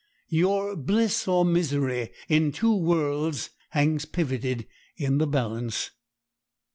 [0.31, 4.65] Your bliss or misery in two worlds hangs pivoted
[4.97, 5.91] in the balance.